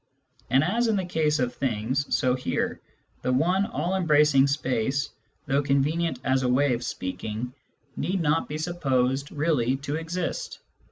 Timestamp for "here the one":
2.33-3.67